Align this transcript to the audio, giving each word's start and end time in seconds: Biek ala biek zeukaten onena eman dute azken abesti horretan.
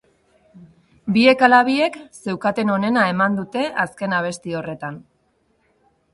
Biek 1.17 1.43
ala 1.47 1.59
biek 1.67 1.99
zeukaten 2.21 2.73
onena 2.77 3.05
eman 3.13 3.37
dute 3.43 3.67
azken 3.85 4.19
abesti 4.23 4.59
horretan. 4.63 4.99